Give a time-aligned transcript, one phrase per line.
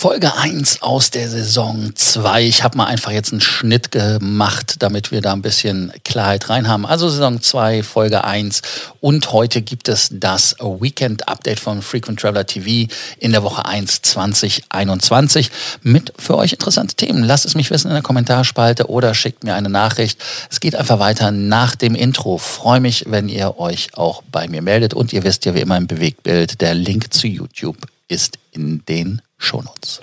[0.00, 2.44] Folge 1 aus der Saison 2.
[2.44, 6.68] Ich habe mal einfach jetzt einen Schnitt gemacht, damit wir da ein bisschen Klarheit rein
[6.68, 6.86] haben.
[6.86, 8.62] Also Saison 2, Folge 1.
[9.00, 14.00] Und heute gibt es das Weekend Update von Frequent Traveler TV in der Woche 1
[14.00, 15.50] 2021
[15.82, 17.22] mit für euch interessante Themen.
[17.22, 20.18] Lasst es mich wissen in der Kommentarspalte oder schickt mir eine Nachricht.
[20.50, 22.38] Es geht einfach weiter nach dem Intro.
[22.38, 24.94] Freue mich, wenn ihr euch auch bei mir meldet.
[24.94, 27.76] Und ihr wisst ja wie immer im Bewegtbild, der Link zu YouTube
[28.08, 30.00] ist in den Shownotes.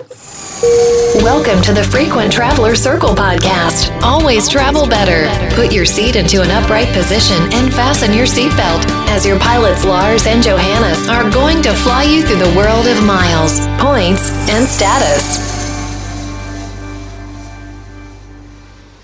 [1.22, 3.96] Welcome to the Frequent Traveler Circle podcast.
[4.02, 5.30] Always travel better.
[5.54, 10.26] Put your seat into an upright position and fasten your seatbelt as your pilots Lars
[10.26, 15.48] and Johannes are going to fly you through the world of miles, points, and status.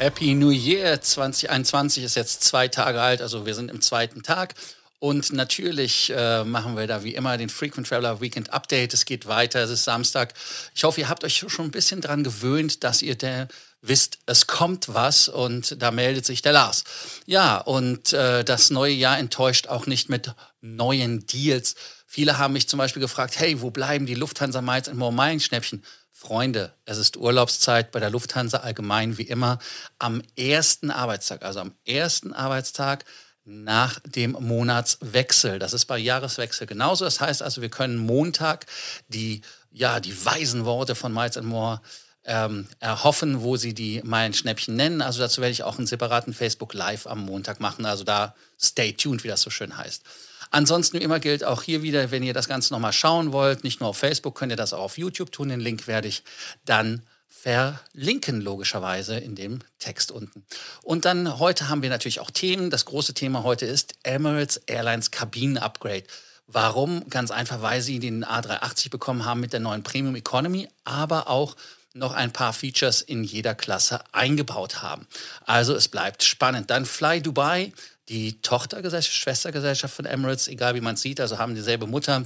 [0.01, 4.55] Happy New Year 2021 ist jetzt zwei Tage alt, also wir sind im zweiten Tag.
[5.05, 8.95] Und natürlich äh, machen wir da wie immer den Frequent Traveler Weekend Update.
[8.95, 10.33] Es geht weiter, es ist Samstag.
[10.75, 13.49] Ich hoffe, ihr habt euch schon ein bisschen daran gewöhnt, dass ihr der
[13.83, 16.85] wisst, es kommt was und da meldet sich der Lars.
[17.27, 21.75] Ja, und äh, das neue Jahr enttäuscht auch nicht mit neuen Deals.
[22.07, 25.85] Viele haben mich zum Beispiel gefragt, hey, wo bleiben die Lufthansa Miles und More Schnäppchen?
[26.13, 29.59] Freunde, es ist Urlaubszeit bei der Lufthansa allgemein wie immer
[29.99, 33.05] am ersten Arbeitstag, also am ersten Arbeitstag
[33.45, 35.59] nach dem Monatswechsel.
[35.59, 37.05] Das ist bei Jahreswechsel genauso.
[37.05, 38.67] Das heißt also, wir können Montag
[39.09, 41.81] die, ja, die weisen Worte von Miles More
[42.25, 45.03] ähm, erhoffen, wo sie die Meilenschnäppchen nennen.
[45.03, 47.85] Also dazu werde ich auch einen separaten Facebook Live am Montag machen.
[47.85, 50.03] Also da stay tuned, wie das so schön heißt.
[50.51, 53.81] Ansonsten wie immer gilt auch hier wieder, wenn ihr das Ganze nochmal schauen wollt, nicht
[53.81, 55.49] nur auf Facebook, könnt ihr das auch auf YouTube tun.
[55.49, 56.23] Den Link werde ich
[56.65, 57.03] dann
[57.45, 60.45] verlinken, logischerweise in dem Text unten.
[60.83, 62.71] Und dann heute haben wir natürlich auch Themen.
[62.71, 66.05] Das große Thema heute ist Emirates Airlines Kabinen-Upgrade.
[66.47, 67.09] Warum?
[67.11, 71.57] Ganz einfach, weil sie den A380 bekommen haben mit der neuen Premium Economy, aber auch
[71.93, 75.07] noch ein paar Features in jeder Klasse eingebaut haben.
[75.45, 76.71] Also es bleibt spannend.
[76.71, 77.73] Dann Fly Dubai,
[78.09, 82.25] die Tochtergesellschaft, Schwestergesellschaft von Emirates, egal wie man es sieht, also haben dieselbe Mutter,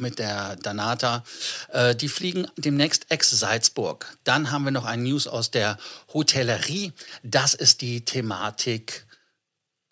[0.00, 1.24] mit der Danata.
[1.72, 4.16] Äh, die fliegen demnächst ex-Salzburg.
[4.24, 5.78] Dann haben wir noch ein News aus der
[6.12, 6.92] Hotellerie.
[7.22, 9.06] Das ist die Thematik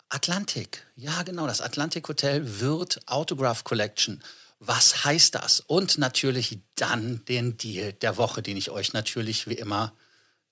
[0.09, 0.85] Atlantik.
[0.95, 4.23] Ja, genau, das Atlantik Hotel wird Autograph Collection.
[4.59, 5.59] Was heißt das?
[5.59, 9.93] Und natürlich dann den Deal der Woche, den ich euch natürlich wie immer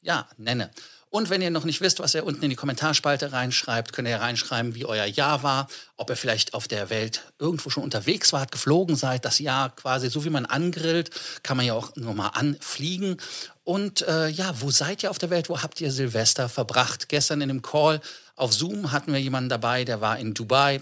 [0.02, 0.70] ja, nenne.
[1.16, 4.20] Und wenn ihr noch nicht wisst, was ihr unten in die Kommentarspalte reinschreibt, könnt ihr
[4.20, 8.52] reinschreiben, wie euer Jahr war, ob ihr vielleicht auf der Welt irgendwo schon unterwegs wart,
[8.52, 9.24] geflogen seid.
[9.24, 11.12] Das Jahr quasi, so wie man angrillt,
[11.44, 13.18] kann man ja auch nochmal anfliegen.
[13.64, 15.50] Und äh, ja, wo seid ihr auf der Welt?
[15.50, 17.10] Wo habt ihr Silvester verbracht?
[17.10, 18.02] Gestern in dem Call
[18.36, 20.82] auf Zoom hatten wir jemanden dabei, der war in Dubai.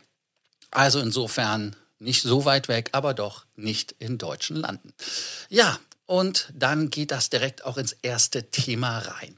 [0.72, 4.94] Also insofern nicht so weit weg, aber doch nicht in deutschen Landen.
[5.50, 9.36] Ja, und dann geht das direkt auch ins erste Thema rein.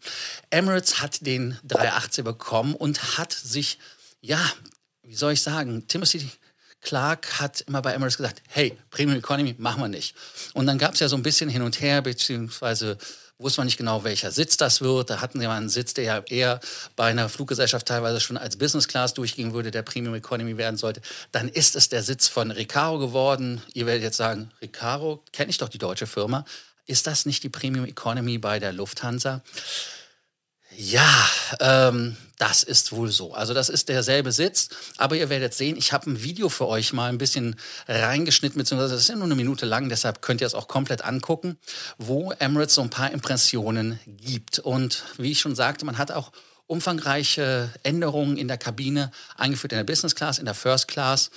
[0.50, 3.80] Emirates hat den 380 bekommen und hat sich,
[4.22, 4.40] ja,
[5.04, 6.30] wie soll ich sagen, Timothy
[6.82, 10.16] Clark hat immer bei Emirates gesagt, hey, Premium Economy machen wir nicht.
[10.54, 12.98] Und dann gab es ja so ein bisschen hin und her, beziehungsweise
[13.38, 15.10] wusste man nicht genau, welcher Sitz das wird.
[15.10, 16.60] Da hatten sie mal einen Sitz, der ja eher
[16.96, 21.02] bei einer Fluggesellschaft teilweise schon als Business Class durchgehen würde, der Premium Economy werden sollte.
[21.32, 23.62] Dann ist es der Sitz von Recaro geworden.
[23.74, 26.46] Ihr werdet jetzt sagen, Recaro, kenne ich doch die deutsche Firma.
[26.86, 29.42] Ist das nicht die Premium Economy bei der Lufthansa?
[30.78, 31.30] Ja,
[31.60, 33.34] ähm, das ist wohl so.
[33.34, 36.94] Also das ist derselbe Sitz, aber ihr werdet sehen, ich habe ein Video für euch
[36.94, 37.56] mal ein bisschen
[37.88, 41.04] reingeschnitten, beziehungsweise das ist ja nur eine Minute lang, deshalb könnt ihr es auch komplett
[41.04, 41.58] angucken,
[41.98, 44.60] wo Emirates so ein paar Impressionen gibt.
[44.60, 46.32] Und wie ich schon sagte, man hat auch
[46.68, 51.30] umfangreiche Änderungen in der Kabine eingeführt, in der Business Class, in der First Class.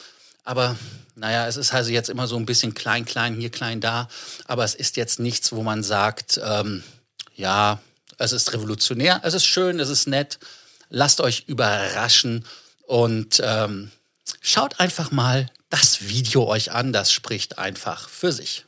[0.45, 0.77] Aber
[1.15, 4.09] naja, es ist also jetzt immer so ein bisschen klein, klein, hier, klein, da.
[4.47, 6.83] Aber es ist jetzt nichts, wo man sagt, ähm,
[7.35, 7.81] ja,
[8.19, 10.39] es ist revolutionär, es ist schön, es ist nett.
[10.89, 12.45] Lasst euch überraschen
[12.87, 13.91] und ähm,
[14.41, 16.93] schaut einfach mal das Video euch an.
[16.93, 18.65] Das spricht einfach für sich.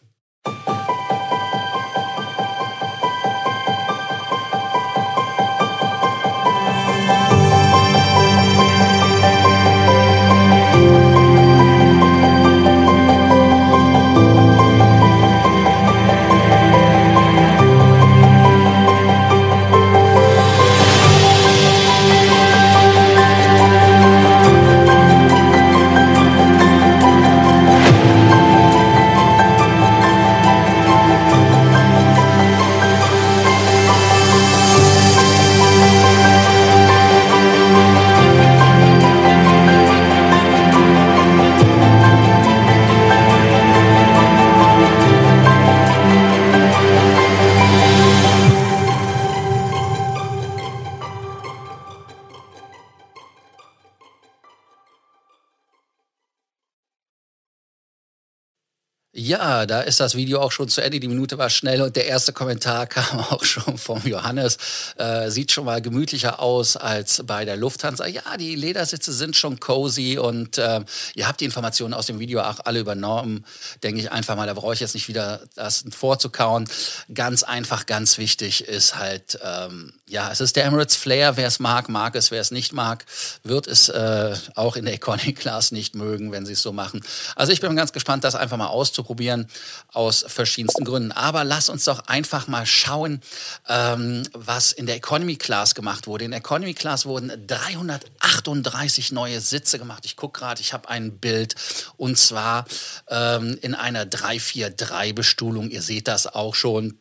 [59.68, 60.98] Da ist das Video auch schon zu Ende.
[61.00, 64.58] Die Minute war schnell und der erste Kommentar kam auch schon vom Johannes.
[64.96, 68.06] Äh, sieht schon mal gemütlicher aus als bei der Lufthansa.
[68.06, 70.80] Ja, die Ledersitze sind schon cozy und äh,
[71.14, 73.44] ihr habt die Informationen aus dem Video auch alle übernommen.
[73.82, 76.68] Denke ich einfach mal, da brauche ich jetzt nicht wieder das vorzukauen.
[77.12, 81.36] Ganz einfach, ganz wichtig ist halt, ähm, ja, es ist der Emirates Flair.
[81.36, 82.30] Wer es mag, mag es.
[82.30, 83.04] Wer es nicht mag,
[83.44, 87.04] wird es äh, auch in der Economy Class nicht mögen, wenn sie es so machen.
[87.36, 89.48] Also ich bin ganz gespannt, das einfach mal auszuprobieren auszuprobieren,
[89.88, 91.12] aus verschiedensten Gründen.
[91.12, 93.20] Aber lass uns doch einfach mal schauen,
[93.68, 96.24] ähm, was in der Economy Class gemacht wurde.
[96.24, 100.04] In der Economy Class wurden 338 neue Sitze gemacht.
[100.04, 101.54] Ich gucke gerade, ich habe ein Bild
[101.96, 102.66] und zwar
[103.08, 105.70] ähm, in einer 343-Bestuhlung.
[105.70, 106.98] Ihr seht das auch schon.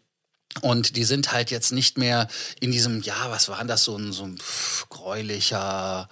[0.62, 2.28] Und die sind halt jetzt nicht mehr
[2.60, 6.10] in diesem, ja, was war das, so ein, so ein pff, gräulicher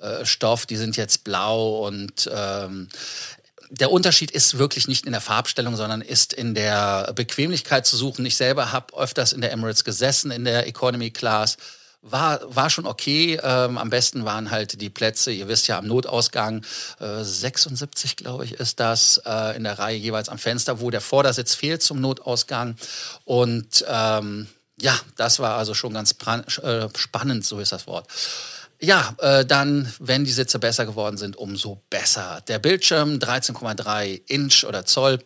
[0.00, 2.88] äh, Stoff, die sind jetzt blau und ähm,
[3.70, 8.24] der Unterschied ist wirklich nicht in der Farbstellung, sondern ist in der Bequemlichkeit zu suchen.
[8.26, 11.56] Ich selber habe öfters in der Emirates gesessen, in der Economy Class.
[12.00, 13.40] War, war schon okay.
[13.42, 16.64] Ähm, am besten waren halt die Plätze, ihr wisst ja, am Notausgang,
[17.00, 21.00] äh, 76, glaube ich, ist das, äh, in der Reihe jeweils am Fenster, wo der
[21.00, 22.76] Vordersitz fehlt zum Notausgang.
[23.24, 24.46] Und ähm,
[24.80, 26.14] ja, das war also schon ganz
[26.62, 28.06] äh, spannend, so ist das Wort.
[28.80, 32.42] Ja, äh, dann, wenn die Sitze besser geworden sind, umso besser.
[32.46, 35.18] Der Bildschirm 13,3 Inch oder Zoll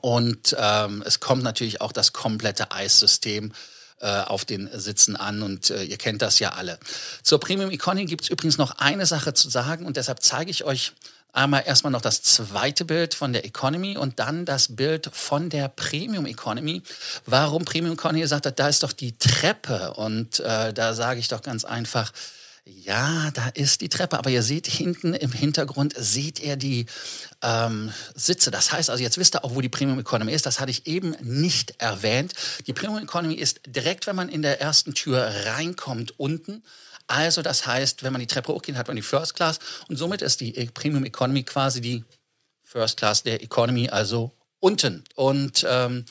[0.00, 3.52] und ähm, es kommt natürlich auch das komplette Eissystem
[4.00, 6.78] äh, auf den Sitzen an und äh, ihr kennt das ja alle.
[7.22, 10.64] Zur Premium Economy gibt es übrigens noch eine Sache zu sagen und deshalb zeige ich
[10.64, 10.92] euch
[11.32, 15.68] einmal erstmal noch das zweite Bild von der Economy und dann das Bild von der
[15.68, 16.82] Premium Economy.
[17.26, 18.20] Warum Premium Economy?
[18.20, 22.12] Ihr sagt, da ist doch die Treppe und äh, da sage ich doch ganz einfach,
[22.64, 26.86] ja, da ist die Treppe, aber ihr seht hinten im Hintergrund, seht ihr die
[27.42, 28.52] ähm, Sitze.
[28.52, 30.46] Das heißt also, jetzt wisst ihr auch, wo die Premium Economy ist.
[30.46, 32.34] Das hatte ich eben nicht erwähnt.
[32.68, 36.62] Die Premium Economy ist direkt, wenn man in der ersten Tür reinkommt, unten.
[37.08, 40.22] Also das heißt, wenn man die Treppe hochgeht, hat man die First Class und somit
[40.22, 42.04] ist die Premium Economy quasi die
[42.62, 45.02] First Class der Economy, also unten.
[45.16, 46.04] Und ähm,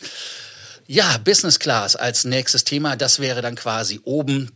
[0.86, 4.52] ja, Business Class als nächstes Thema, das wäre dann quasi oben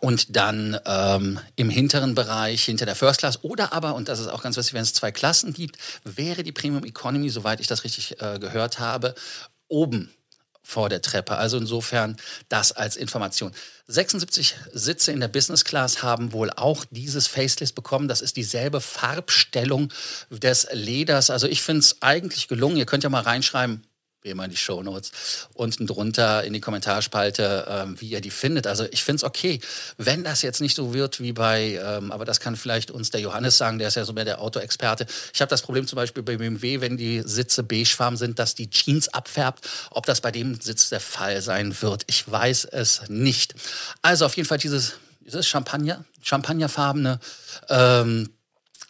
[0.00, 4.28] und dann ähm, im hinteren Bereich, hinter der First Class oder aber, und das ist
[4.28, 7.84] auch ganz wichtig, wenn es zwei Klassen gibt, wäre die Premium Economy, soweit ich das
[7.84, 9.14] richtig äh, gehört habe,
[9.68, 10.10] oben
[10.62, 11.36] vor der Treppe.
[11.36, 12.16] Also insofern
[12.48, 13.52] das als Information.
[13.88, 18.08] 76 Sitze in der Business Class haben wohl auch dieses Faceless bekommen.
[18.08, 19.92] Das ist dieselbe Farbstellung
[20.30, 21.30] des Leders.
[21.30, 22.76] Also ich finde es eigentlich gelungen.
[22.76, 23.82] Ihr könnt ja mal reinschreiben,
[24.22, 28.66] wie immer in die Shownotes, unten drunter in die Kommentarspalte, ähm, wie ihr die findet.
[28.66, 29.60] Also ich finde es okay,
[29.98, 33.20] wenn das jetzt nicht so wird wie bei, ähm, aber das kann vielleicht uns der
[33.20, 35.06] Johannes sagen, der ist ja so mehr der Autoexperte.
[35.34, 38.70] Ich habe das Problem zum Beispiel bei BMW, wenn die Sitze beigefarben sind, dass die
[38.70, 39.68] Jeans abfärbt.
[39.90, 43.54] Ob das bei dem Sitz der Fall sein wird, ich weiß es nicht.
[44.02, 47.18] Also auf jeden Fall dieses, dieses Champagner, champagnerfarbene
[47.68, 48.28] ähm,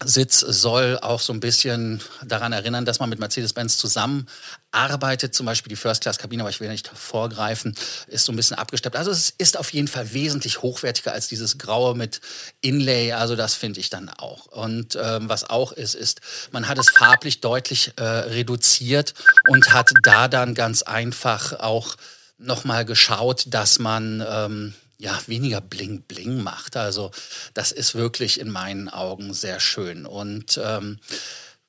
[0.05, 5.35] Sitz soll auch so ein bisschen daran erinnern, dass man mit Mercedes-Benz zusammenarbeitet.
[5.35, 7.75] Zum Beispiel die First-Class-Kabine, aber ich will nicht vorgreifen,
[8.09, 8.97] ist so ein bisschen abgesteppt.
[8.97, 12.21] Also es ist auf jeden Fall wesentlich hochwertiger als dieses Graue mit
[12.61, 13.13] Inlay.
[13.13, 14.47] Also das finde ich dann auch.
[14.47, 16.21] Und ähm, was auch ist, ist,
[16.51, 19.15] man hat es farblich deutlich äh, reduziert
[19.49, 21.97] und hat da dann ganz einfach auch
[22.39, 26.77] nochmal geschaut, dass man ähm, ja, weniger Bling Bling macht.
[26.77, 27.11] Also
[27.55, 30.07] das ist wirklich in meinen Augen sehr schön.
[30.07, 31.01] Und ähm,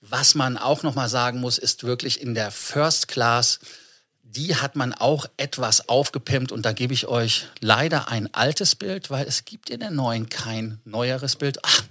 [0.01, 3.59] was man auch noch mal sagen muss, ist wirklich in der First Class,
[4.21, 9.09] die hat man auch etwas aufgepimpt und da gebe ich euch leider ein altes Bild,
[9.09, 11.57] weil es gibt in der neuen kein neueres Bild.
[11.63, 11.83] Ach,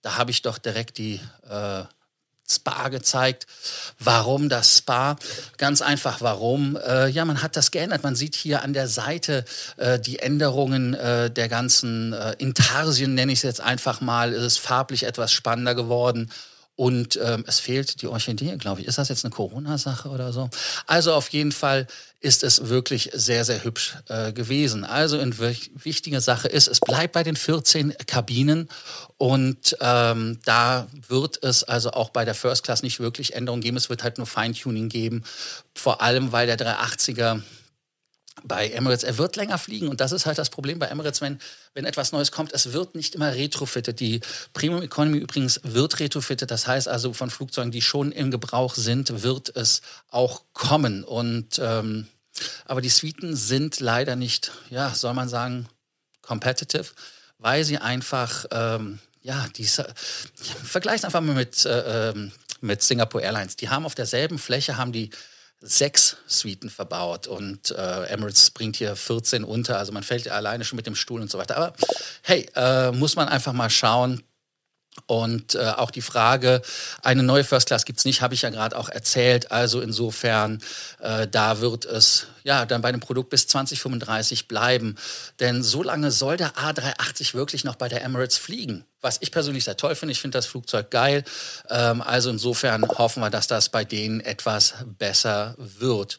[0.00, 1.84] da habe ich doch direkt die äh,
[2.50, 3.46] Spa gezeigt.
[3.98, 5.16] Warum das Spa?
[5.58, 6.76] Ganz einfach, warum?
[6.76, 8.02] Äh, ja, man hat das geändert.
[8.02, 9.44] Man sieht hier an der Seite
[9.76, 14.32] äh, die Änderungen äh, der ganzen äh, Intarsien, nenne ich es jetzt einfach mal.
[14.32, 16.30] Es ist farblich etwas spannender geworden.
[16.78, 18.86] Und ähm, es fehlt die Orchidee, glaube ich.
[18.86, 20.48] Ist das jetzt eine Corona-Sache oder so?
[20.86, 21.88] Also auf jeden Fall
[22.20, 24.84] ist es wirklich sehr, sehr hübsch äh, gewesen.
[24.84, 28.68] Also eine wichtige Sache ist, es bleibt bei den 14 Kabinen
[29.16, 33.76] und ähm, da wird es also auch bei der First Class nicht wirklich Änderungen geben.
[33.76, 35.24] Es wird halt nur Feintuning geben,
[35.74, 37.42] vor allem weil der 380er
[38.44, 41.38] bei Emirates, er wird länger fliegen und das ist halt das Problem bei Emirates, wenn,
[41.74, 43.98] wenn etwas Neues kommt, es wird nicht immer retrofitted.
[44.00, 44.20] Die
[44.52, 49.22] Premium Economy übrigens wird retrofitted, das heißt also von Flugzeugen, die schon im Gebrauch sind,
[49.22, 51.04] wird es auch kommen.
[51.04, 52.08] Und ähm,
[52.66, 55.68] aber die Suiten sind leider nicht, ja, soll man sagen,
[56.22, 56.86] competitive,
[57.38, 59.92] weil sie einfach ähm, ja, diese,
[60.64, 63.56] vergleicht einfach mal mit äh, ähm, mit Singapore Airlines.
[63.56, 65.10] Die haben auf derselben Fläche haben die
[65.60, 69.78] sechs Suiten verbaut und äh, Emirates bringt hier 14 unter.
[69.78, 71.56] Also man fällt alleine schon mit dem Stuhl und so weiter.
[71.56, 71.72] Aber
[72.22, 74.22] hey, äh, muss man einfach mal schauen.
[75.06, 76.62] Und äh, auch die Frage,
[77.02, 79.50] eine neue First Class gibt's nicht, habe ich ja gerade auch erzählt.
[79.52, 80.60] Also insofern,
[81.00, 84.96] äh, da wird es ja dann bei dem Produkt bis 2035 bleiben.
[85.40, 88.84] Denn so lange soll der A380 wirklich noch bei der Emirates fliegen.
[89.00, 90.12] Was ich persönlich sehr toll finde.
[90.12, 91.24] Ich finde das Flugzeug geil.
[91.70, 96.18] Ähm, also insofern hoffen wir, dass das bei denen etwas besser wird.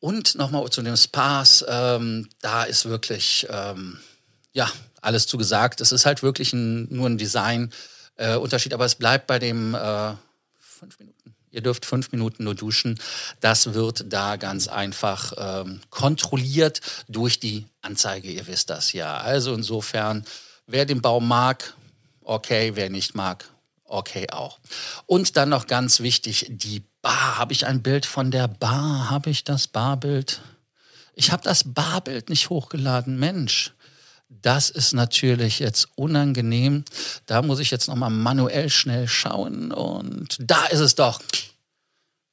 [0.00, 3.98] Und nochmal zu dem Spaß, ähm, da ist wirklich, ähm,
[4.52, 4.70] ja,
[5.00, 5.80] alles zu gesagt.
[5.80, 7.72] Es ist halt wirklich ein, nur ein Design
[8.16, 10.12] äh, Unterschied, aber es bleibt bei dem äh,
[10.58, 11.34] fünf Minuten.
[11.50, 13.00] Ihr dürft fünf Minuten nur duschen.
[13.40, 18.30] Das wird da ganz einfach ähm, kontrolliert durch die Anzeige.
[18.30, 19.16] Ihr wisst das ja.
[19.16, 20.26] Also insofern,
[20.66, 21.72] wer den Baum mag,
[22.22, 23.48] okay, wer nicht mag,
[23.84, 24.58] okay auch.
[25.06, 27.38] Und dann noch ganz wichtig, die Bar.
[27.38, 29.10] Habe ich ein Bild von der Bar?
[29.10, 30.40] Habe ich das Barbild?
[31.14, 33.18] Ich habe das Barbild nicht hochgeladen.
[33.18, 33.72] Mensch.
[34.28, 36.84] Das ist natürlich jetzt unangenehm.
[37.26, 41.20] Da muss ich jetzt nochmal manuell schnell schauen und da ist es doch.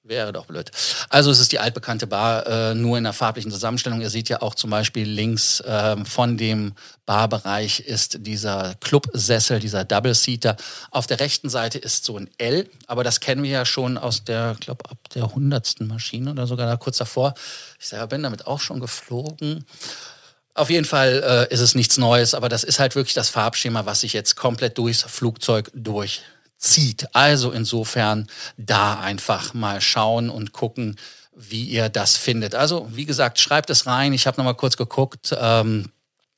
[0.06, 0.70] Wäre doch blöd.
[1.08, 4.02] Also es ist die altbekannte Bar, äh, nur in der farblichen Zusammenstellung.
[4.02, 6.74] Ihr seht ja auch zum Beispiel links äh, von dem
[7.06, 10.58] Barbereich ist dieser Clubsessel, dieser Double-Seater.
[10.92, 14.26] Auf der rechten Seite ist so ein L, aber das kennen wir ja schon aus
[14.26, 17.34] der, glaube ab der hundertsten Maschine oder sogar da kurz davor.
[17.80, 19.64] Ich selber bin damit auch schon geflogen.
[20.56, 23.86] Auf jeden Fall äh, ist es nichts Neues, aber das ist halt wirklich das Farbschema,
[23.86, 27.08] was sich jetzt komplett durchs Flugzeug durchzieht.
[27.14, 30.98] Also insofern da einfach mal schauen und gucken,
[31.36, 32.54] wie ihr das findet.
[32.54, 34.14] Also wie gesagt, schreibt es rein.
[34.14, 35.36] Ich habe noch mal kurz geguckt.
[35.36, 35.90] Ähm,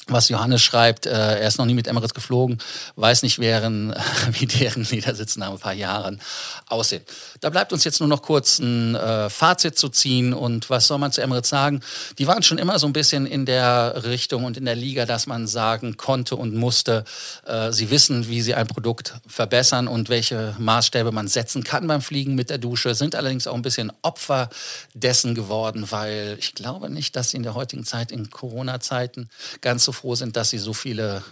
[0.07, 2.59] was Johannes schreibt, äh, er ist noch nie mit Emirates geflogen,
[2.95, 3.95] weiß nicht, wären,
[4.31, 6.21] wie deren Ledersitze nach ein paar Jahren
[6.67, 7.03] aussehen.
[7.41, 11.00] Da bleibt uns jetzt nur noch kurz ein äh, Fazit zu ziehen und was soll
[11.00, 11.81] man zu Emirates sagen?
[12.19, 15.25] Die waren schon immer so ein bisschen in der Richtung und in der Liga, dass
[15.25, 17.03] man sagen konnte und musste,
[17.45, 22.01] äh, sie wissen, wie sie ein Produkt verbessern und welche Maßstäbe man setzen kann beim
[22.01, 24.50] Fliegen mit der Dusche, sind allerdings auch ein bisschen Opfer
[24.93, 29.29] dessen geworden, weil ich glaube nicht, dass sie in der heutigen Zeit, in Corona-Zeiten,
[29.62, 31.23] ganz so froh sind, dass sie so viele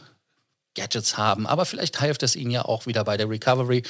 [0.75, 1.45] Gadgets haben.
[1.45, 3.83] Aber vielleicht hilft es ihnen ja auch wieder bei der Recovery.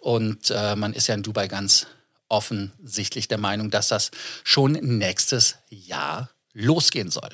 [0.00, 1.86] Und äh, man ist ja in Dubai ganz
[2.28, 4.10] offensichtlich der Meinung, dass das
[4.44, 7.30] schon nächstes Jahr losgehen soll.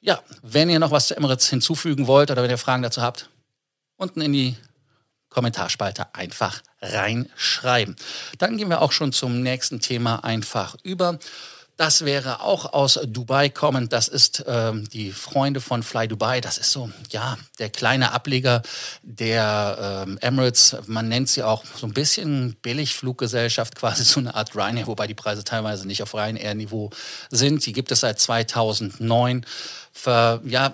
[0.00, 3.30] Ja, wenn ihr noch was zu Emirates hinzufügen wollt oder wenn ihr Fragen dazu habt,
[3.96, 4.56] unten in die
[5.30, 7.96] Kommentarspalte einfach reinschreiben.
[8.38, 11.18] Dann gehen wir auch schon zum nächsten Thema einfach über.
[11.76, 13.92] Das wäre auch aus Dubai kommend.
[13.92, 16.40] Das ist ähm, die Freunde von Fly Dubai.
[16.40, 18.62] Das ist so, ja, der kleine Ableger
[19.02, 20.74] der ähm, Emirates.
[20.86, 25.14] Man nennt sie auch so ein bisschen Billigfluggesellschaft, quasi so eine Art Ryanair, wobei die
[25.14, 26.90] Preise teilweise nicht auf Ryanair-Niveau
[27.30, 27.66] sind.
[27.66, 29.44] Die gibt es seit 2009.
[29.92, 30.72] Für, ja,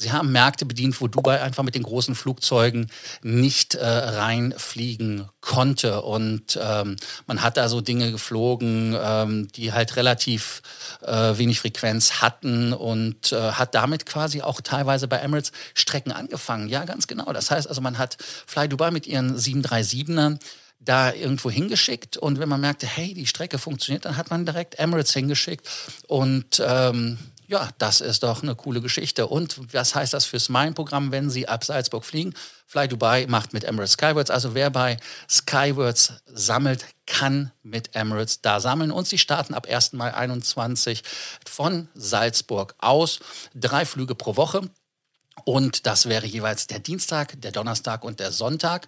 [0.00, 2.90] Sie haben Märkte bedient, wo Dubai einfach mit den großen Flugzeugen
[3.22, 6.00] nicht äh, reinfliegen konnte.
[6.00, 10.62] Und ähm, man hat da so Dinge geflogen, ähm, die halt relativ
[11.02, 16.70] äh, wenig Frequenz hatten und äh, hat damit quasi auch teilweise bei Emirates Strecken angefangen.
[16.70, 17.30] Ja, ganz genau.
[17.34, 18.16] Das heißt also, man hat
[18.46, 20.38] Fly Dubai mit ihren 737ern
[20.82, 24.78] da irgendwo hingeschickt und wenn man merkte, hey, die Strecke funktioniert, dann hat man direkt
[24.78, 25.68] Emirates hingeschickt
[26.08, 27.18] und ähm,
[27.50, 29.26] ja, das ist doch eine coole Geschichte.
[29.26, 32.32] Und was heißt das fürs Mein-Programm, wenn Sie ab Salzburg fliegen?
[32.68, 34.30] Fly Dubai macht mit Emirates Skywards.
[34.30, 38.92] Also wer bei Skywards sammelt, kann mit Emirates da sammeln.
[38.92, 39.94] Und sie starten ab 1.
[39.94, 41.02] Mai 21
[41.44, 43.18] von Salzburg aus.
[43.52, 44.70] Drei Flüge pro Woche.
[45.44, 48.86] Und das wäre jeweils der Dienstag, der Donnerstag und der Sonntag.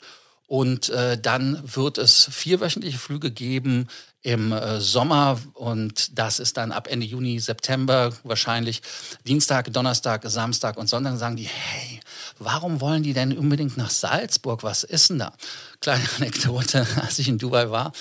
[0.52, 3.88] Und äh, dann wird es vierwöchentliche Flüge geben
[4.20, 8.82] im äh, Sommer und das ist dann ab Ende Juni, September wahrscheinlich.
[9.26, 12.00] Dienstag, Donnerstag, Samstag und Sonntag sagen die, hey,
[12.38, 14.62] warum wollen die denn unbedingt nach Salzburg?
[14.62, 15.32] Was ist denn da?
[15.80, 17.92] Kleine Anekdote, als ich in Dubai war,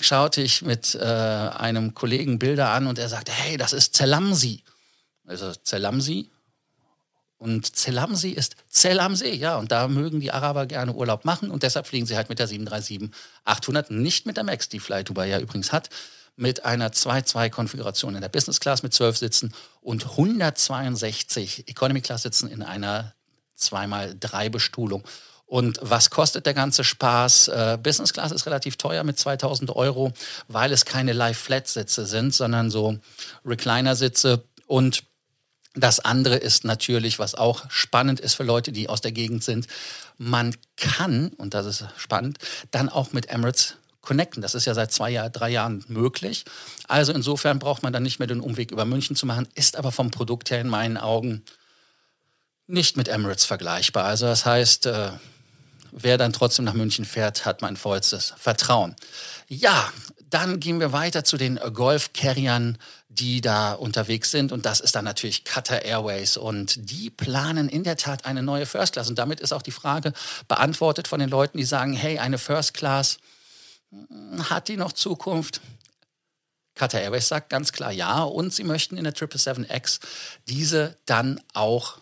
[0.00, 4.64] schaute ich mit äh, einem Kollegen Bilder an und er sagte, hey, das ist Zelamsi.
[5.28, 6.28] Also Zelamsi,
[7.40, 9.56] und Zelamsi ist Zell ja.
[9.56, 12.48] Und da mögen die Araber gerne Urlaub machen und deshalb fliegen sie halt mit der
[12.48, 15.88] 737-800, nicht mit der Max, die Fly Dubai ja übrigens hat,
[16.36, 22.50] mit einer 2-2-Konfiguration in der Business Class mit 12 Sitzen und 162 Economy Class Sitzen
[22.50, 23.14] in einer
[23.58, 25.02] 2x3 Bestuhlung.
[25.46, 27.48] Und was kostet der ganze Spaß?
[27.48, 30.12] Äh, Business Class ist relativ teuer mit 2000 Euro,
[30.46, 32.98] weil es keine Live-Flat-Sitze sind, sondern so
[33.46, 35.09] Recliner-Sitze und
[35.74, 39.68] das andere ist natürlich, was auch spannend ist für Leute, die aus der Gegend sind,
[40.18, 42.38] man kann, und das ist spannend,
[42.70, 44.42] dann auch mit Emirates connecten.
[44.42, 46.44] Das ist ja seit zwei, Jahr, drei Jahren möglich.
[46.88, 49.92] Also insofern braucht man dann nicht mehr den Umweg über München zu machen, ist aber
[49.92, 51.44] vom Produkt her in meinen Augen
[52.66, 54.04] nicht mit Emirates vergleichbar.
[54.04, 55.10] Also das heißt, äh,
[55.92, 58.96] wer dann trotzdem nach München fährt, hat mein vollstes Vertrauen.
[59.48, 59.92] Ja,
[60.30, 64.52] dann gehen wir weiter zu den Golf-Carriern, die da unterwegs sind.
[64.52, 66.36] Und das ist dann natürlich Qatar Airways.
[66.36, 69.08] Und die planen in der Tat eine neue First Class.
[69.08, 70.12] Und damit ist auch die Frage
[70.48, 73.18] beantwortet von den Leuten, die sagen, hey, eine First Class,
[73.90, 75.60] hm, hat die noch Zukunft?
[76.74, 78.22] Qatar Airways sagt ganz klar ja.
[78.22, 79.98] Und sie möchten in der 777X
[80.48, 81.98] diese dann auch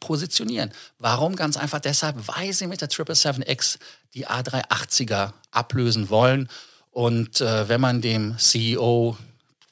[0.00, 0.72] positionieren.
[0.98, 1.36] Warum?
[1.36, 3.78] Ganz einfach deshalb, weil sie mit der 777X
[4.14, 6.48] die A380er ablösen wollen.
[6.92, 9.16] Und äh, wenn man dem CEO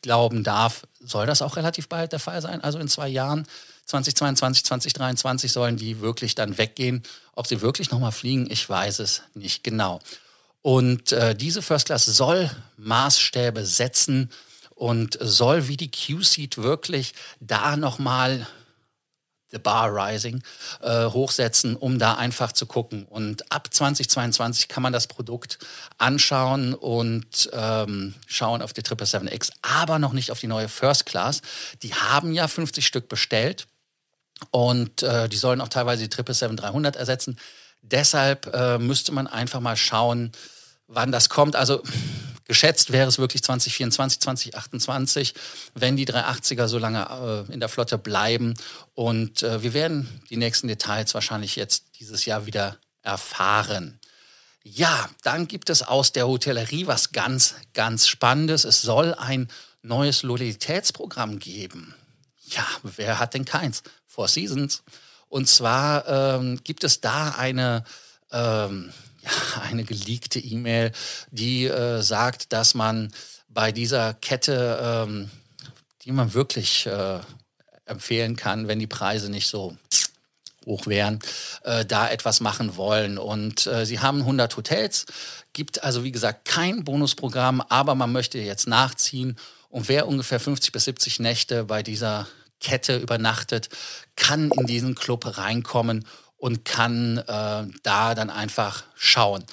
[0.03, 2.63] glauben darf, soll das auch relativ bald der Fall sein.
[2.63, 3.47] Also in zwei Jahren,
[3.87, 7.03] 2022, 2023, sollen die wirklich dann weggehen.
[7.35, 10.01] Ob sie wirklich nochmal fliegen, ich weiß es nicht genau.
[10.63, 14.31] Und äh, diese First Class soll Maßstäbe setzen
[14.75, 18.47] und soll wie die Q-Seat wirklich da nochmal
[19.53, 20.43] The Bar Rising
[20.81, 23.05] äh, hochsetzen, um da einfach zu gucken.
[23.05, 25.59] Und ab 2022 kann man das Produkt
[25.99, 31.43] anschauen und ähm, schauen auf die 777X, aber noch nicht auf die neue First Class.
[31.83, 33.67] Die haben ja 50 Stück bestellt
[34.51, 37.39] und äh, die sollen auch teilweise die 777-300 ersetzen.
[37.83, 40.33] Deshalb äh, müsste man einfach mal schauen,
[40.87, 41.57] wann das kommt.
[41.57, 41.83] Also
[42.51, 45.35] Geschätzt wäre es wirklich 2024, 2028,
[45.75, 48.55] wenn die 380er so lange äh, in der Flotte bleiben.
[48.95, 54.01] Und äh, wir werden die nächsten Details wahrscheinlich jetzt dieses Jahr wieder erfahren.
[54.65, 58.65] Ja, dann gibt es aus der Hotellerie was ganz, ganz Spannendes.
[58.65, 59.47] Es soll ein
[59.83, 61.95] neues Loyalitätsprogramm geben.
[62.47, 63.85] Ja, wer hat denn keins?
[64.09, 64.83] Four Seasons.
[65.29, 67.85] Und zwar ähm, gibt es da eine
[68.33, 70.93] ähm, ja, eine geleakte E-Mail,
[71.31, 73.13] die äh, sagt, dass man
[73.49, 75.31] bei dieser Kette, ähm,
[76.03, 77.21] die man wirklich äh,
[77.85, 79.77] empfehlen kann, wenn die Preise nicht so
[80.67, 81.19] hoch wären,
[81.65, 83.19] äh, da etwas machen wollen.
[83.19, 85.07] Und äh, sie haben 100 Hotels,
[85.53, 89.37] gibt also wie gesagt kein Bonusprogramm, aber man möchte jetzt nachziehen.
[89.69, 92.27] Und wer ungefähr 50 bis 70 Nächte bei dieser
[92.61, 93.69] Kette übernachtet,
[94.17, 96.05] kann in diesen Club reinkommen
[96.41, 99.45] und kann äh, da dann einfach schauen.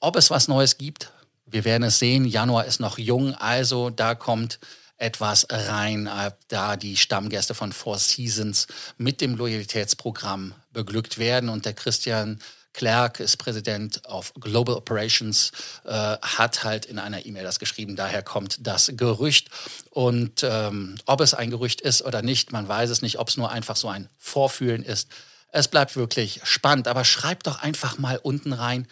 [0.00, 1.12] Ob es was Neues gibt,
[1.46, 2.24] wir werden es sehen.
[2.24, 4.60] Januar ist noch jung, also da kommt
[4.96, 6.10] etwas rein,
[6.48, 11.48] da die Stammgäste von Four Seasons mit dem Loyalitätsprogramm beglückt werden.
[11.48, 12.40] Und der Christian
[12.72, 15.52] Clark ist Präsident of Global Operations,
[15.84, 17.96] äh, hat halt in einer E-Mail das geschrieben.
[17.96, 19.48] Daher kommt das Gerücht.
[19.90, 23.36] Und ähm, ob es ein Gerücht ist oder nicht, man weiß es nicht, ob es
[23.36, 25.08] nur einfach so ein Vorfühlen ist.
[25.50, 28.86] Es bleibt wirklich spannend, aber schreibt doch einfach mal unten rein,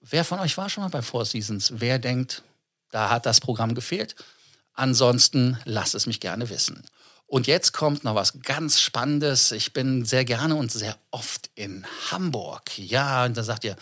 [0.00, 1.72] wer von euch war schon mal bei Four Seasons?
[1.76, 2.42] Wer denkt,
[2.90, 4.14] da hat das Programm gefehlt?
[4.74, 6.86] Ansonsten lasst es mich gerne wissen.
[7.26, 9.50] Und jetzt kommt noch was ganz Spannendes.
[9.50, 12.78] Ich bin sehr gerne und sehr oft in Hamburg.
[12.78, 13.76] Ja, und da sagt ihr,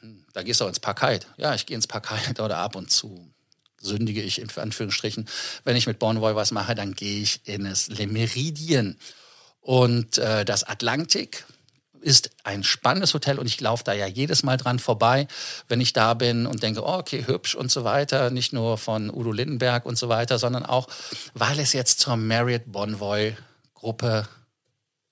[0.00, 1.26] hm, da gehst du ins Parkheit.
[1.38, 3.32] Ja, ich gehe ins Parkheit oder ab und zu
[3.80, 5.28] sündige ich in Anführungsstrichen.
[5.64, 8.98] Wenn ich mit Bonvoy was mache, dann gehe ich in das Le Meridien.
[9.60, 11.46] Und äh, das Atlantik,
[12.00, 15.28] ist ein spannendes Hotel und ich laufe da ja jedes Mal dran vorbei,
[15.68, 18.30] wenn ich da bin und denke, oh, okay, hübsch und so weiter.
[18.30, 20.88] Nicht nur von Udo Lindenberg und so weiter, sondern auch,
[21.34, 23.36] weil es jetzt zur Marriott Bonvoy
[23.74, 24.28] Gruppe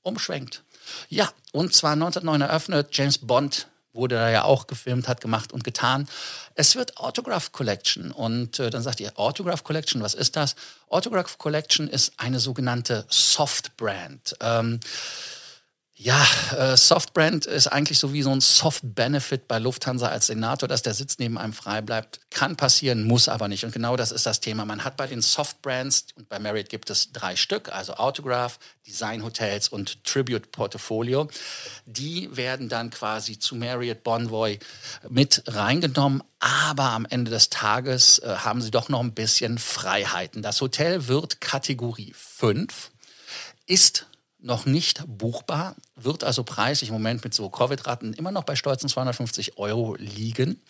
[0.03, 0.63] umschwenkt.
[1.09, 2.89] Ja, und zwar 1909 eröffnet.
[2.93, 6.09] James Bond wurde da ja auch gefilmt, hat gemacht und getan.
[6.55, 8.11] Es wird Autograph Collection.
[8.11, 10.55] Und äh, dann sagt ihr, Autograph Collection, was ist das?
[10.89, 14.37] Autograph Collection ist eine sogenannte Soft Brand.
[14.41, 14.81] Ähm,
[16.01, 16.25] ja,
[16.57, 20.95] äh, Softbrand ist eigentlich so wie so ein Soft-Benefit bei Lufthansa als Senator, dass der
[20.95, 22.21] Sitz neben einem frei bleibt.
[22.31, 23.65] Kann passieren, muss aber nicht.
[23.65, 24.65] Und genau das ist das Thema.
[24.65, 29.25] Man hat bei den Softbrands, und bei Marriott gibt es drei Stück, also Autograph, Design
[29.25, 31.27] Hotels und Tribute Portfolio.
[31.85, 34.61] Die werden dann quasi zu Marriott Bonvoy
[35.09, 36.23] mit reingenommen.
[36.39, 40.43] Aber am Ende des Tages äh, haben sie doch noch ein bisschen Freiheiten.
[40.43, 42.93] Das Hotel wird Kategorie 5,
[43.67, 44.07] ist
[44.39, 48.89] noch nicht buchbar, wird also preislich im Moment mit so Covid-Raten immer noch bei stolzen
[48.89, 50.63] 250 Euro liegen.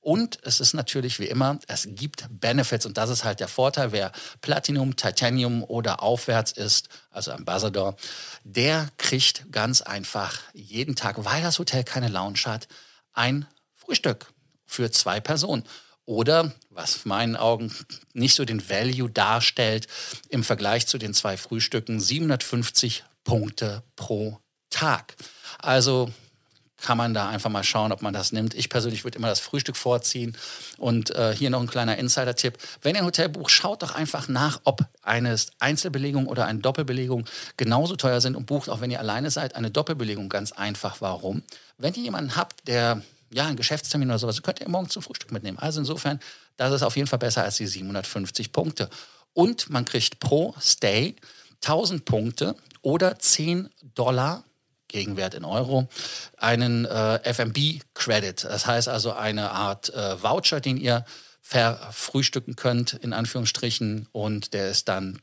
[0.00, 3.92] Und es ist natürlich wie immer, es gibt Benefits und das ist halt der Vorteil,
[3.92, 7.96] wer Platinum, Titanium oder aufwärts ist, also Ambassador,
[8.44, 12.68] der kriegt ganz einfach jeden Tag, weil das Hotel keine Lounge hat,
[13.12, 14.32] ein Frühstück
[14.64, 15.64] für zwei Personen.
[16.08, 17.70] Oder, was in meinen Augen
[18.14, 19.88] nicht so den Value darstellt,
[20.30, 24.38] im Vergleich zu den zwei Frühstücken 750 Punkte pro
[24.70, 25.16] Tag.
[25.58, 26.10] Also
[26.80, 28.54] kann man da einfach mal schauen, ob man das nimmt.
[28.54, 30.34] Ich persönlich würde immer das Frühstück vorziehen.
[30.78, 32.56] Und äh, hier noch ein kleiner Insider-Tipp.
[32.80, 37.26] Wenn ihr ein Hotel bucht, schaut doch einfach nach, ob eine Einzelbelegung oder eine Doppelbelegung
[37.58, 41.02] genauso teuer sind und bucht, auch wenn ihr alleine seid, eine Doppelbelegung ganz einfach.
[41.02, 41.42] Warum?
[41.76, 45.32] Wenn ihr jemanden habt, der ja, einen Geschäftstermin oder sowas, könnt ihr morgen zum Frühstück
[45.32, 45.58] mitnehmen.
[45.58, 46.20] Also insofern,
[46.56, 48.88] das ist auf jeden Fall besser als die 750 Punkte.
[49.32, 51.16] Und man kriegt pro Stay
[51.62, 54.44] 1000 Punkte oder 10 Dollar
[54.88, 55.86] Gegenwert in Euro,
[56.38, 58.44] einen äh, FMB-Credit.
[58.44, 61.04] Das heißt also eine Art äh, Voucher, den ihr
[61.42, 64.08] verfrühstücken könnt, in Anführungsstrichen.
[64.12, 65.20] Und der ist dann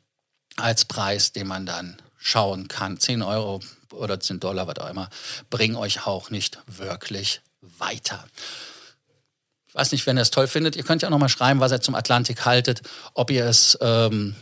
[0.55, 2.99] als Preis, den man dann schauen kann.
[2.99, 3.59] 10 Euro
[3.91, 5.09] oder 10 Dollar, was auch immer,
[5.49, 7.41] bringen euch auch nicht wirklich
[7.77, 8.25] weiter.
[9.67, 10.75] Ich weiß nicht, wenn ihr es toll findet.
[10.75, 12.81] Ihr könnt ja auch nochmal schreiben, was ihr zum Atlantik haltet,
[13.13, 14.35] ob ihr es ähm,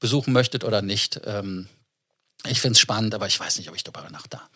[0.00, 1.20] besuchen möchtet oder nicht.
[1.24, 1.68] Ähm,
[2.46, 4.48] ich finde es spannend, aber ich weiß nicht, ob ich darüber nach da.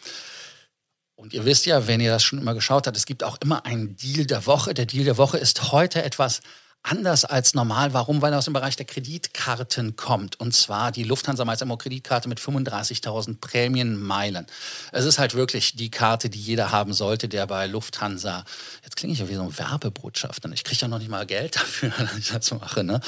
[1.15, 3.65] Und ihr wisst ja, wenn ihr das schon immer geschaut habt, es gibt auch immer
[3.65, 4.75] einen Deal der Woche.
[4.75, 6.41] Der Deal der Woche ist heute etwas
[6.83, 7.93] anders als normal.
[7.93, 8.23] Warum?
[8.23, 10.39] Weil er aus dem Bereich der Kreditkarten kommt.
[10.41, 14.47] Und zwar die Lufthansa Miles Kreditkarte mit 35.000 Prämienmeilen.
[14.91, 18.45] Es ist halt wirklich die Karte, die jeder haben sollte, der bei Lufthansa,
[18.83, 20.51] jetzt klinge ich ja wie so ein Werbebotschafter.
[20.53, 22.85] Ich kriege ja noch nicht mal Geld dafür, dass ich das mache.
[22.85, 23.01] Ne?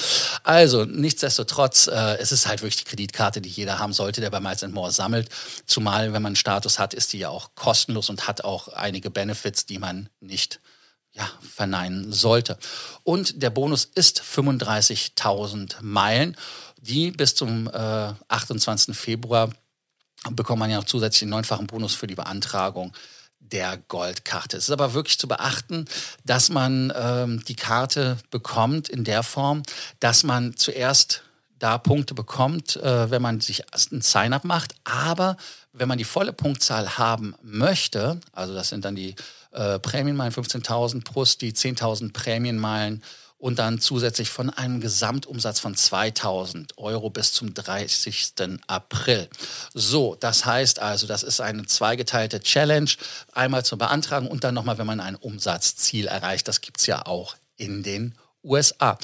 [0.44, 4.40] Also, nichtsdestotrotz, äh, es ist halt wirklich die Kreditkarte, die jeder haben sollte, der bei
[4.40, 5.28] Miles More sammelt.
[5.66, 9.10] Zumal, wenn man einen Status hat, ist die ja auch kostenlos und hat auch einige
[9.10, 10.60] Benefits, die man nicht
[11.14, 12.58] ja, verneinen sollte.
[13.02, 16.36] Und der Bonus ist 35.000 Meilen,
[16.76, 18.96] die bis zum äh, 28.
[18.96, 19.50] Februar
[20.30, 22.92] bekommt man ja noch zusätzlich den neunfachen Bonus für die Beantragung
[23.38, 24.56] der Goldkarte.
[24.56, 25.84] Es ist aber wirklich zu beachten,
[26.24, 29.62] dass man ähm, die Karte bekommt in der Form,
[30.00, 31.22] dass man zuerst
[31.58, 34.74] da Punkte bekommt, äh, wenn man sich ein Sign-up macht.
[34.84, 35.36] Aber
[35.72, 39.14] wenn man die volle Punktzahl haben möchte, also das sind dann die
[39.54, 43.02] äh, Prämienmeilen 15.000 plus die 10.000 Prämienmeilen
[43.38, 48.32] und dann zusätzlich von einem Gesamtumsatz von 2000 Euro bis zum 30.
[48.66, 49.28] April.
[49.74, 52.90] So, das heißt also, das ist eine zweigeteilte Challenge.
[53.32, 56.48] Einmal zur Beantragung und dann nochmal, wenn man ein Umsatzziel erreicht.
[56.48, 58.98] Das gibt es ja auch in den USA.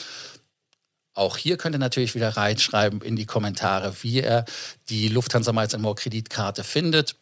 [1.13, 4.47] Auch hier könnt ihr natürlich wieder reinschreiben in die Kommentare, wie ihr
[4.89, 7.17] die Lufthansa Miles More Kreditkarte findet.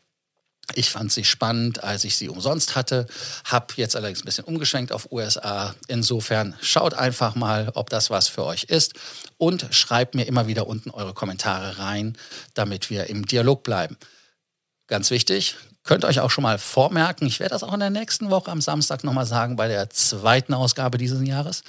[0.74, 3.06] Ich fand sie spannend, als ich sie umsonst hatte,
[3.44, 5.74] habe jetzt allerdings ein bisschen umgeschwenkt auf USA.
[5.88, 8.92] Insofern schaut einfach mal, ob das was für euch ist
[9.38, 12.18] und schreibt mir immer wieder unten eure Kommentare rein,
[12.54, 13.96] damit wir im Dialog bleiben.
[14.88, 18.30] Ganz wichtig, könnt euch auch schon mal vormerken, ich werde das auch in der nächsten
[18.30, 21.62] Woche am Samstag nochmal sagen, bei der zweiten Ausgabe dieses Jahres.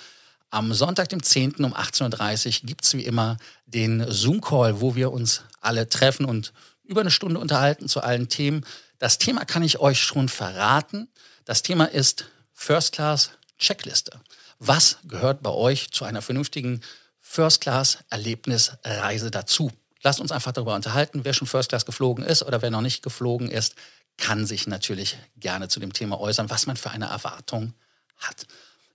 [0.52, 1.64] Am Sonntag, dem 10.
[1.64, 6.54] um 18.30 Uhr gibt es wie immer den Zoom-Call, wo wir uns alle treffen und
[6.84, 8.66] über eine Stunde unterhalten zu allen Themen.
[9.00, 11.08] Das Thema kann ich euch schon verraten.
[11.46, 14.20] Das Thema ist First Class Checkliste.
[14.60, 16.82] Was gehört bei euch zu einer vernünftigen
[17.22, 19.72] First Class Erlebnisreise dazu?
[20.04, 21.24] Lasst uns einfach darüber unterhalten.
[21.24, 23.76] Wer schon First Class geflogen ist oder wer noch nicht geflogen ist,
[24.18, 27.74] kann sich natürlich gerne zu dem Thema äußern, was man für eine Erwartung
[28.18, 28.48] hat.